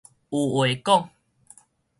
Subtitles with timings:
[0.31, 1.09] 有話講